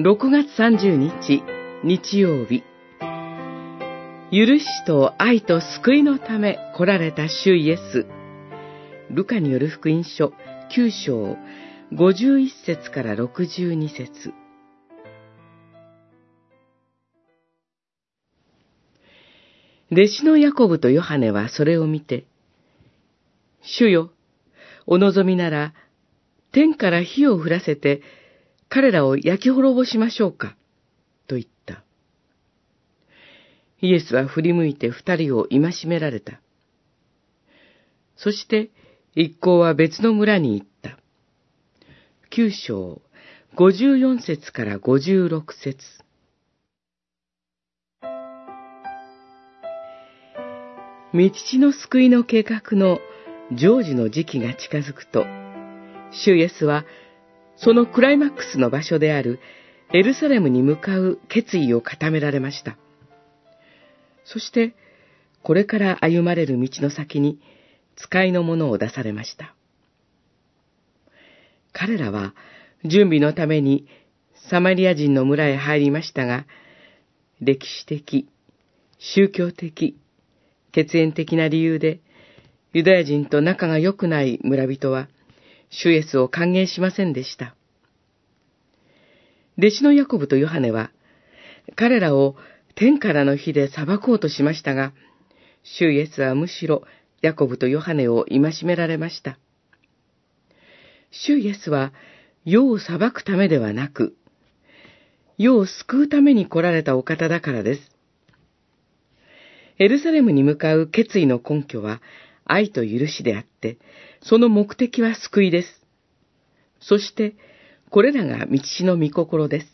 [0.00, 1.42] 6月30日
[1.82, 2.62] 日曜日。
[4.30, 8.06] 許しと愛と救いのため来られた主イエス。
[9.10, 10.32] ルカによる福音書
[10.70, 11.36] 9章
[11.90, 14.32] 51節から62節。
[19.90, 22.24] 弟子のヤコブとヨハネはそれを見て、
[23.62, 24.12] 主よ、
[24.86, 25.74] お望みなら、
[26.52, 28.00] 天から火を降らせて、
[28.68, 30.56] 彼らを焼き滅ぼしましょうか、
[31.26, 31.82] と言った。
[33.80, 36.40] イエスは振り向いて二人を戒められた。
[38.16, 38.70] そして、
[39.14, 40.98] 一行は別の村に行った。
[42.30, 43.00] 九章、
[43.54, 45.78] 五十四節から五十六節。
[51.14, 52.98] 道の救いの計画の
[53.50, 55.24] 成就の時期が近づくと、
[56.12, 56.84] シュイエスは
[57.60, 59.40] そのクライマックスの場所である
[59.92, 62.76] エルサレムに向かう決意を固められました。
[64.24, 64.74] そして、
[65.42, 67.40] これから歩まれる道の先に
[67.96, 69.54] 使いのものを出されました。
[71.72, 72.34] 彼らは
[72.84, 73.86] 準備のために
[74.50, 76.46] サマリア人の村へ入りましたが、
[77.40, 78.28] 歴史的、
[78.98, 79.96] 宗教的、
[80.72, 82.00] 血縁的な理由で、
[82.72, 85.08] ユダヤ人と仲が良くない村人は、
[85.70, 87.54] シュエスを歓迎しませんでした。
[89.58, 90.90] 弟子のヤコブとヨハネは、
[91.74, 92.36] 彼らを
[92.74, 94.92] 天からの火で裁こうとしましたが、
[95.64, 96.84] シュイエスはむしろ
[97.22, 99.38] ヤコブとヨハネを戒められました。
[101.10, 101.92] シュイエスは
[102.44, 104.16] 世を裁くためではなく、
[105.36, 107.90] 世を救うために来られたお方だからです。
[109.78, 112.00] エルサレムに向かう決意の根拠は
[112.48, 113.78] 愛と許しであって、
[114.22, 115.68] その目的は救いです。
[116.80, 117.36] そして、
[117.90, 119.66] これらが道地の御心です。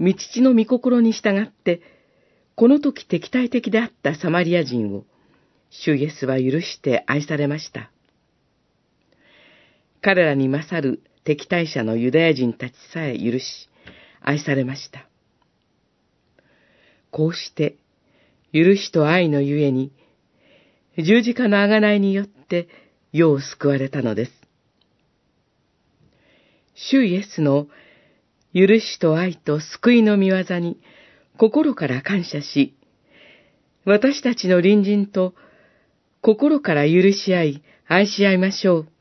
[0.00, 1.80] 道地の御心に従って、
[2.56, 5.04] この時敵対的であったサマリア人を、
[5.70, 7.90] 主イエスは許して愛されました。
[10.00, 13.68] 彼らに勝る敵対者のユダヤ人たちさえ許し、
[14.20, 15.06] 愛されました。
[17.10, 17.76] こうして、
[18.52, 19.92] 許しと愛のゆえに、
[20.98, 22.68] 十字架のあがないによって
[23.12, 24.32] 世を救われたのです。
[26.74, 27.68] 主イエスの
[28.54, 30.80] 許しと愛と救いの御業に
[31.38, 32.76] 心から感謝し、
[33.84, 35.34] 私たちの隣人と
[36.20, 38.91] 心から許し合い、愛し合いましょう。